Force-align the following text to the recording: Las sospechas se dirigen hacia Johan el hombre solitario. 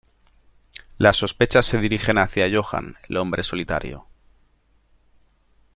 Las 0.97 1.17
sospechas 1.17 1.63
se 1.67 1.77
dirigen 1.77 2.17
hacia 2.17 2.45
Johan 2.51 2.95
el 3.07 3.17
hombre 3.17 3.43
solitario. 3.43 4.07